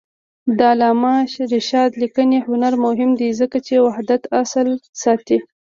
[0.57, 1.15] د علامه
[1.53, 4.67] رشاد لیکنی هنر مهم دی ځکه چې وحدت اصل
[5.03, 5.37] ساتي.